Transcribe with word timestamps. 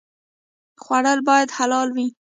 خوړل 0.83 1.19
باید 1.29 1.49
حلال 1.57 1.87
وي 1.95 2.07